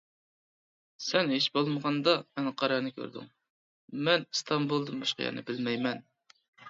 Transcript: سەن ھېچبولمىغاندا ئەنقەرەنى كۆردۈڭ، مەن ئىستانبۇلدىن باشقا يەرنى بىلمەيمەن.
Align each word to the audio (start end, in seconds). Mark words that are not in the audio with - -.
سەن 1.07 1.29
ھېچبولمىغاندا 1.33 2.15
ئەنقەرەنى 2.43 2.93
كۆردۈڭ، 2.95 3.27
مەن 4.09 4.25
ئىستانبۇلدىن 4.29 5.05
باشقا 5.05 5.27
يەرنى 5.29 5.45
بىلمەيمەن. 5.51 6.03